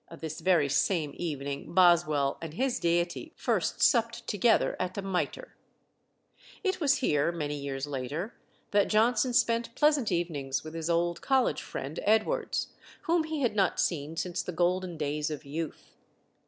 [0.19, 5.55] (This very same evening Boswell and his deity first supped together at the Mitre.)
[6.63, 8.33] It was here, many years later,
[8.71, 12.69] that Johnson spent pleasant evenings with his old college friend Edwards,
[13.03, 15.93] whom he had not seen since the golden days of youth.